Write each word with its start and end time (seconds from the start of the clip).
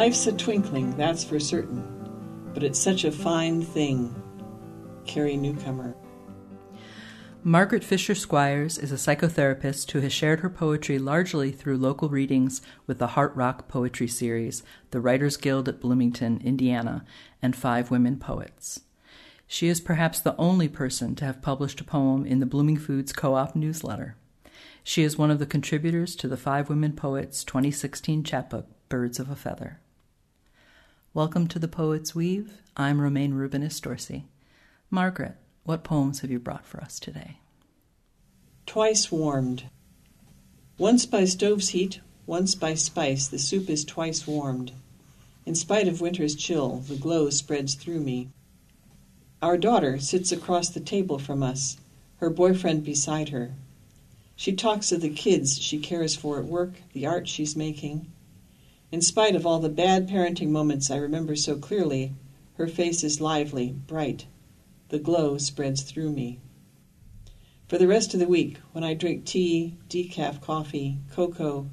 Life's 0.00 0.26
a 0.26 0.32
twinkling, 0.32 0.96
that's 0.96 1.22
for 1.22 1.38
certain, 1.38 1.84
but 2.54 2.62
it's 2.62 2.78
such 2.78 3.04
a 3.04 3.12
fine 3.12 3.60
thing. 3.60 4.14
Carrie 5.04 5.36
Newcomer. 5.36 5.94
Margaret 7.44 7.84
Fisher 7.84 8.14
Squires 8.14 8.78
is 8.78 8.92
a 8.92 8.94
psychotherapist 8.94 9.90
who 9.90 10.00
has 10.00 10.10
shared 10.10 10.40
her 10.40 10.48
poetry 10.48 10.98
largely 10.98 11.52
through 11.52 11.76
local 11.76 12.08
readings 12.08 12.62
with 12.86 12.98
the 12.98 13.08
Heart 13.08 13.36
Rock 13.36 13.68
Poetry 13.68 14.08
Series, 14.08 14.62
the 14.90 15.02
Writers 15.02 15.36
Guild 15.36 15.68
at 15.68 15.82
Bloomington, 15.82 16.40
Indiana, 16.42 17.04
and 17.42 17.54
Five 17.54 17.90
Women 17.90 18.16
Poets. 18.16 18.80
She 19.46 19.68
is 19.68 19.82
perhaps 19.82 20.18
the 20.18 20.34
only 20.38 20.68
person 20.68 21.14
to 21.16 21.26
have 21.26 21.42
published 21.42 21.82
a 21.82 21.84
poem 21.84 22.24
in 22.24 22.40
the 22.40 22.46
Bloomingfoods 22.46 23.14
Co 23.14 23.34
op 23.34 23.54
newsletter. 23.54 24.16
She 24.82 25.02
is 25.02 25.18
one 25.18 25.30
of 25.30 25.38
the 25.38 25.44
contributors 25.44 26.16
to 26.16 26.26
the 26.26 26.38
Five 26.38 26.70
Women 26.70 26.94
Poets 26.94 27.44
2016 27.44 28.24
chapbook, 28.24 28.66
Birds 28.88 29.20
of 29.20 29.28
a 29.28 29.36
Feather. 29.36 29.78
Welcome 31.12 31.48
to 31.48 31.58
the 31.58 31.66
Poet's 31.66 32.14
Weave. 32.14 32.52
I'm 32.76 33.00
Romayne 33.00 33.34
Rubinas 33.34 33.80
Dorsey. 33.80 34.26
Margaret, 34.90 35.34
what 35.64 35.82
poems 35.82 36.20
have 36.20 36.30
you 36.30 36.38
brought 36.38 36.64
for 36.64 36.80
us 36.80 37.00
today? 37.00 37.38
Twice 38.64 39.10
warmed. 39.10 39.64
Once 40.78 41.06
by 41.06 41.24
stove's 41.24 41.70
heat, 41.70 41.98
once 42.26 42.54
by 42.54 42.74
spice, 42.74 43.26
the 43.26 43.40
soup 43.40 43.68
is 43.68 43.84
twice 43.84 44.24
warmed. 44.24 44.70
In 45.44 45.56
spite 45.56 45.88
of 45.88 46.00
winter's 46.00 46.36
chill, 46.36 46.76
the 46.76 46.94
glow 46.94 47.28
spreads 47.30 47.74
through 47.74 47.98
me. 47.98 48.28
Our 49.42 49.58
daughter 49.58 49.98
sits 49.98 50.30
across 50.30 50.68
the 50.68 50.78
table 50.78 51.18
from 51.18 51.42
us, 51.42 51.76
her 52.18 52.30
boyfriend 52.30 52.84
beside 52.84 53.30
her. 53.30 53.50
She 54.36 54.52
talks 54.52 54.92
of 54.92 55.00
the 55.00 55.10
kids 55.10 55.60
she 55.60 55.80
cares 55.80 56.14
for 56.14 56.38
at 56.38 56.44
work, 56.44 56.74
the 56.92 57.06
art 57.06 57.26
she's 57.26 57.56
making. 57.56 58.06
In 58.92 59.02
spite 59.02 59.36
of 59.36 59.46
all 59.46 59.60
the 59.60 59.68
bad 59.68 60.08
parenting 60.08 60.48
moments 60.48 60.90
I 60.90 60.96
remember 60.96 61.36
so 61.36 61.56
clearly, 61.56 62.12
her 62.54 62.66
face 62.66 63.04
is 63.04 63.20
lively, 63.20 63.72
bright, 63.86 64.26
the 64.88 64.98
glow 64.98 65.38
spreads 65.38 65.82
through 65.82 66.10
me. 66.10 66.40
For 67.68 67.78
the 67.78 67.86
rest 67.86 68.14
of 68.14 68.20
the 68.20 68.26
week, 68.26 68.58
when 68.72 68.82
I 68.82 68.94
drink 68.94 69.24
tea, 69.24 69.76
decaf 69.88 70.40
coffee, 70.40 70.98
cocoa, 71.12 71.70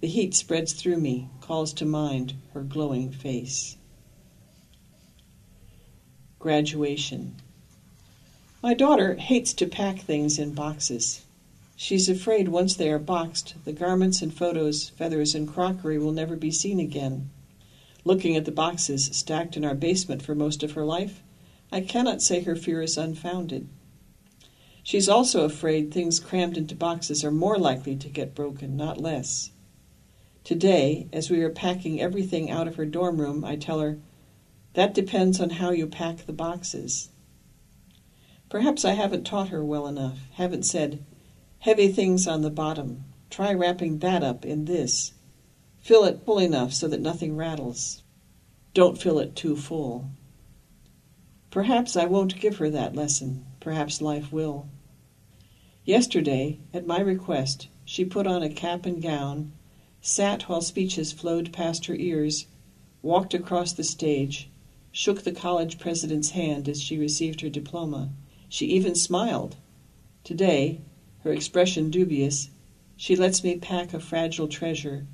the 0.00 0.08
heat 0.08 0.34
spreads 0.34 0.74
through 0.74 0.98
me, 0.98 1.30
calls 1.40 1.72
to 1.74 1.86
mind 1.86 2.34
her 2.52 2.62
glowing 2.62 3.12
face. 3.12 3.78
Graduation. 6.38 7.36
My 8.62 8.74
daughter 8.74 9.14
hates 9.14 9.54
to 9.54 9.66
pack 9.66 10.00
things 10.00 10.38
in 10.38 10.52
boxes. 10.52 11.22
She's 11.74 12.08
afraid 12.08 12.48
once 12.48 12.74
they 12.74 12.90
are 12.90 12.98
boxed, 12.98 13.54
the 13.64 13.72
garments 13.72 14.20
and 14.20 14.32
photos, 14.32 14.90
feathers 14.90 15.34
and 15.34 15.48
crockery 15.48 15.98
will 15.98 16.12
never 16.12 16.36
be 16.36 16.50
seen 16.50 16.78
again. 16.78 17.30
Looking 18.04 18.36
at 18.36 18.44
the 18.44 18.52
boxes 18.52 19.06
stacked 19.12 19.56
in 19.56 19.64
our 19.64 19.74
basement 19.74 20.22
for 20.22 20.34
most 20.34 20.62
of 20.62 20.72
her 20.72 20.84
life, 20.84 21.22
I 21.70 21.80
cannot 21.80 22.20
say 22.20 22.40
her 22.40 22.56
fear 22.56 22.82
is 22.82 22.98
unfounded. 22.98 23.68
She's 24.82 25.08
also 25.08 25.44
afraid 25.44 25.90
things 25.90 26.20
crammed 26.20 26.58
into 26.58 26.74
boxes 26.74 27.24
are 27.24 27.30
more 27.30 27.56
likely 27.56 27.96
to 27.96 28.08
get 28.08 28.34
broken, 28.34 28.76
not 28.76 29.00
less. 29.00 29.50
Today, 30.44 31.06
as 31.12 31.30
we 31.30 31.40
are 31.42 31.50
packing 31.50 32.00
everything 32.00 32.50
out 32.50 32.66
of 32.66 32.74
her 32.74 32.84
dorm 32.84 33.20
room, 33.20 33.44
I 33.44 33.56
tell 33.56 33.78
her, 33.78 33.98
That 34.74 34.92
depends 34.92 35.40
on 35.40 35.50
how 35.50 35.70
you 35.70 35.86
pack 35.86 36.26
the 36.26 36.32
boxes. 36.32 37.10
Perhaps 38.48 38.84
I 38.84 38.92
haven't 38.92 39.24
taught 39.24 39.48
her 39.48 39.64
well 39.64 39.86
enough, 39.86 40.18
haven't 40.32 40.64
said, 40.64 41.04
Heavy 41.62 41.86
things 41.86 42.26
on 42.26 42.42
the 42.42 42.50
bottom. 42.50 43.04
Try 43.30 43.54
wrapping 43.54 44.00
that 44.00 44.24
up 44.24 44.44
in 44.44 44.64
this. 44.64 45.12
Fill 45.80 46.02
it 46.06 46.24
full 46.26 46.40
enough 46.40 46.72
so 46.72 46.88
that 46.88 47.00
nothing 47.00 47.36
rattles. 47.36 48.02
Don't 48.74 49.00
fill 49.00 49.20
it 49.20 49.36
too 49.36 49.54
full. 49.54 50.10
Perhaps 51.52 51.96
I 51.96 52.06
won't 52.06 52.40
give 52.40 52.56
her 52.56 52.68
that 52.70 52.96
lesson. 52.96 53.46
Perhaps 53.60 54.02
life 54.02 54.32
will. 54.32 54.66
Yesterday, 55.84 56.58
at 56.74 56.84
my 56.84 56.98
request, 56.98 57.68
she 57.84 58.04
put 58.04 58.26
on 58.26 58.42
a 58.42 58.50
cap 58.50 58.84
and 58.84 59.00
gown, 59.00 59.52
sat 60.00 60.48
while 60.48 60.62
speeches 60.62 61.12
flowed 61.12 61.52
past 61.52 61.86
her 61.86 61.94
ears, 61.94 62.46
walked 63.02 63.34
across 63.34 63.72
the 63.72 63.84
stage, 63.84 64.50
shook 64.90 65.22
the 65.22 65.30
college 65.30 65.78
president's 65.78 66.30
hand 66.30 66.68
as 66.68 66.82
she 66.82 66.98
received 66.98 67.40
her 67.40 67.48
diploma. 67.48 68.10
She 68.48 68.66
even 68.66 68.96
smiled. 68.96 69.54
Today, 70.24 70.80
her 71.24 71.32
expression 71.32 71.90
dubious, 71.90 72.50
she 72.96 73.16
lets 73.16 73.42
me 73.42 73.56
pack 73.56 73.92
a 73.92 74.00
fragile 74.00 74.48
treasure, 74.48 75.06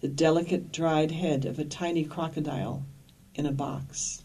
the 0.00 0.08
delicate 0.08 0.72
dried 0.72 1.10
head 1.10 1.44
of 1.44 1.58
a 1.58 1.64
tiny 1.64 2.04
crocodile, 2.04 2.84
in 3.34 3.46
a 3.46 3.52
box. 3.52 4.22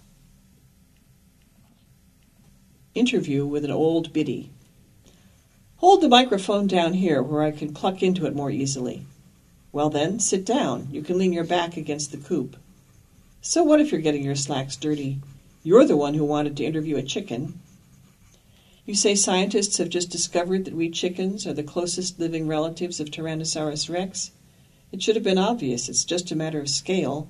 Interview 2.96 3.46
with 3.46 3.66
an 3.66 3.72
old 3.72 4.14
biddy. 4.14 4.50
Hold 5.78 6.02
the 6.02 6.10
microphone 6.10 6.68
down 6.68 6.94
here 6.94 7.22
where 7.22 7.42
I 7.42 7.52
can 7.52 7.74
cluck 7.74 8.02
into 8.04 8.26
it 8.26 8.36
more 8.36 8.52
easily. 8.52 9.06
Well, 9.72 9.90
then, 9.90 10.20
sit 10.20 10.46
down. 10.46 10.90
You 10.92 11.02
can 11.02 11.18
lean 11.18 11.34
your 11.34 11.44
back 11.44 11.78
against 11.78 12.12
the 12.12 12.18
coop. 12.18 12.58
So, 13.42 13.64
what 13.64 13.80
if 13.80 13.92
you're 13.92 14.02
getting 14.02 14.24
your 14.24 14.36
slacks 14.36 14.76
dirty? 14.76 15.20
You're 15.64 15.86
the 15.86 15.98
one 15.98 16.14
who 16.14 16.26
wanted 16.26 16.58
to 16.58 16.66
interview 16.66 16.98
a 16.98 17.04
chicken. 17.04 17.60
You 18.92 18.98
say 18.98 19.16
scientists 19.16 19.78
have 19.78 19.88
just 19.88 20.10
discovered 20.10 20.66
that 20.66 20.76
we 20.76 20.90
chickens 20.90 21.48
are 21.48 21.54
the 21.54 21.64
closest 21.64 22.20
living 22.20 22.46
relatives 22.46 23.00
of 23.00 23.10
Tyrannosaurus 23.10 23.90
rex. 23.90 24.32
It 24.92 25.02
should 25.02 25.16
have 25.16 25.24
been 25.24 25.38
obvious. 25.38 25.88
It's 25.88 26.04
just 26.04 26.30
a 26.30 26.36
matter 26.36 26.60
of 26.60 26.68
scale. 26.68 27.30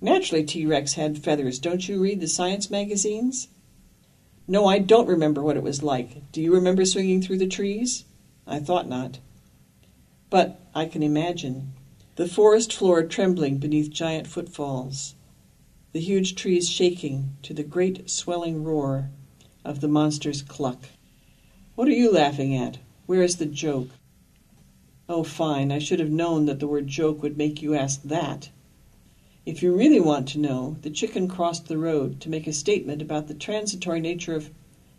Naturally, 0.00 0.44
T 0.44 0.64
Rex 0.64 0.92
had 0.92 1.18
feathers. 1.18 1.58
Don't 1.58 1.88
you 1.88 2.00
read 2.00 2.20
the 2.20 2.28
science 2.28 2.70
magazines? 2.70 3.48
No, 4.46 4.66
I 4.66 4.78
don't 4.78 5.08
remember 5.08 5.42
what 5.42 5.56
it 5.56 5.64
was 5.64 5.82
like. 5.82 6.30
Do 6.30 6.40
you 6.40 6.54
remember 6.54 6.84
swinging 6.84 7.22
through 7.22 7.38
the 7.38 7.48
trees? 7.48 8.04
I 8.46 8.60
thought 8.60 8.88
not. 8.88 9.18
But 10.30 10.60
I 10.76 10.84
can 10.84 11.02
imagine. 11.02 11.72
The 12.14 12.28
forest 12.28 12.72
floor 12.72 13.02
trembling 13.02 13.58
beneath 13.58 13.90
giant 13.90 14.28
footfalls, 14.28 15.16
the 15.90 15.98
huge 15.98 16.36
trees 16.36 16.70
shaking 16.70 17.36
to 17.42 17.52
the 17.52 17.64
great 17.64 18.08
swelling 18.08 18.62
roar 18.62 19.10
of 19.64 19.80
the 19.80 19.88
monster's 19.88 20.42
cluck. 20.42 20.84
What 21.74 21.88
are 21.88 21.92
you 21.92 22.12
laughing 22.12 22.54
at? 22.56 22.78
Where 23.06 23.22
is 23.22 23.36
the 23.36 23.46
joke? 23.46 23.90
Oh, 25.08 25.24
fine, 25.24 25.72
I 25.72 25.78
should 25.78 26.00
have 26.00 26.10
known 26.10 26.46
that 26.46 26.60
the 26.60 26.66
word 26.66 26.86
joke 26.86 27.22
would 27.22 27.36
make 27.36 27.60
you 27.60 27.74
ask 27.74 28.02
that. 28.02 28.50
If 29.44 29.62
you 29.62 29.74
really 29.74 29.98
want 29.98 30.28
to 30.28 30.38
know, 30.38 30.76
the 30.82 30.90
chicken 30.90 31.26
crossed 31.26 31.66
the 31.66 31.76
road 31.76 32.20
to 32.20 32.28
make 32.28 32.46
a 32.46 32.52
statement 32.52 33.02
about 33.02 33.26
the 33.26 33.34
transitory 33.34 34.00
nature 34.00 34.36
of. 34.36 34.50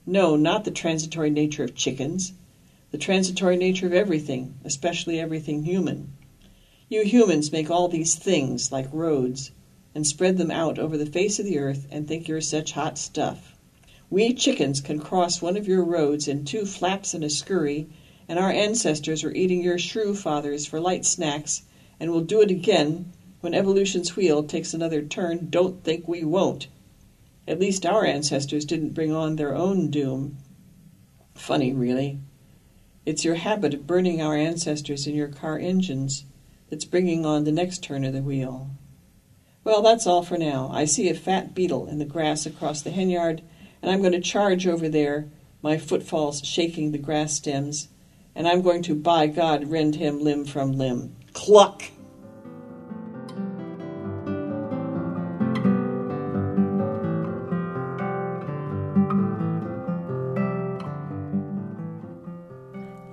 No, 0.06 0.36
not 0.36 0.66
the 0.66 0.72
transitory 0.72 1.30
nature 1.30 1.64
of 1.64 1.76
chickens. 1.76 2.34
The 2.92 2.98
transitory 2.98 3.56
nature 3.56 3.88
of 3.88 3.94
everything, 3.94 4.56
especially 4.66 5.20
everything 5.20 5.64
human. 5.64 6.12
You 6.90 7.04
humans 7.06 7.52
make 7.52 7.72
all 7.72 7.88
these 7.88 8.16
things, 8.16 8.72
like 8.72 8.88
roads, 8.92 9.52
and 9.96 10.06
spread 10.06 10.38
them 10.38 10.52
out 10.52 10.78
over 10.78 10.98
the 10.98 11.06
face 11.06 11.40
of 11.40 11.46
the 11.46 11.60
earth 11.60 11.88
and 11.90 12.08
think 12.08 12.28
you're 12.28 12.42
such 12.42 12.74
hot 12.74 12.98
stuff. 12.98 13.53
We 14.14 14.32
chickens 14.36 14.80
can 14.80 15.00
cross 15.00 15.42
one 15.42 15.58
of 15.58 15.68
your 15.68 15.84
roads 15.84 16.28
in 16.28 16.46
two 16.46 16.68
flaps 16.68 17.16
and 17.16 17.24
a 17.24 17.32
scurry, 17.32 17.90
and 18.28 18.38
our 18.38 18.52
ancestors 18.52 19.24
were 19.24 19.34
eating 19.34 19.64
your 19.64 19.80
shrew 19.80 20.14
fathers 20.14 20.68
for 20.68 20.80
light 20.80 21.04
snacks, 21.04 21.64
and 22.00 22.12
will 22.12 22.22
do 22.22 22.40
it 22.40 22.52
again 22.52 23.12
when 23.42 23.56
evolution's 23.56 24.16
wheel 24.16 24.44
takes 24.44 24.72
another 24.72 25.02
turn, 25.02 25.48
don't 25.50 25.84
think 25.84 26.08
we 26.08 26.24
won't. 26.24 26.68
At 27.48 27.60
least 27.60 27.88
our 27.88 28.06
ancestors 28.06 28.66
didn't 28.66 28.94
bring 28.94 29.12
on 29.12 29.36
their 29.36 29.56
own 29.56 29.90
doom. 29.90 30.38
Funny, 31.34 31.74
really. 31.74 32.20
It's 33.08 33.26
your 33.26 33.34
habit 33.34 33.74
of 33.74 33.88
burning 33.88 34.22
our 34.22 34.38
ancestors 34.38 35.08
in 35.08 35.16
your 35.16 35.30
car 35.30 35.58
engines 35.58 36.26
that's 36.70 36.86
bringing 36.86 37.26
on 37.26 37.46
the 37.46 37.52
next 37.52 37.82
turn 37.82 38.04
of 38.04 38.14
the 38.14 38.22
wheel. 38.22 38.70
Well, 39.64 39.82
that's 39.82 40.06
all 40.06 40.22
for 40.22 40.38
now. 40.38 40.70
I 40.72 40.86
see 40.86 41.10
a 41.10 41.16
fat 41.16 41.56
beetle 41.56 41.88
in 41.88 41.98
the 41.98 42.06
grass 42.06 42.46
across 42.46 42.84
the 42.84 42.92
henyard, 42.92 43.42
and 43.84 43.92
I'm 43.92 44.00
going 44.00 44.14
to 44.14 44.22
charge 44.22 44.66
over 44.66 44.88
there, 44.88 45.30
my 45.62 45.78
footfalls 45.78 46.42
shaking 46.46 46.92
the 46.92 46.98
grass 46.98 47.34
stems, 47.34 47.90
and 48.34 48.48
I'm 48.48 48.62
going 48.62 48.82
to, 48.84 48.96
by 48.96 49.28
God, 49.28 49.70
rend 49.70 49.96
him 49.96 50.24
limb 50.24 50.46
from 50.46 50.72
limb. 50.72 51.18
Cluck! 51.34 51.84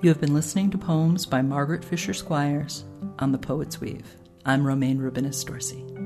You 0.02 0.08
have 0.08 0.20
been 0.20 0.32
listening 0.32 0.70
to 0.70 0.78
poems 0.78 1.26
by 1.26 1.42
Margaret 1.42 1.84
Fisher 1.84 2.14
Squires 2.14 2.84
on 3.18 3.32
The 3.32 3.38
Poet's 3.38 3.80
Weave. 3.80 4.16
I'm 4.46 4.64
Romayne 4.64 4.98
Rubinas 4.98 5.44
Dorsey. 5.44 5.99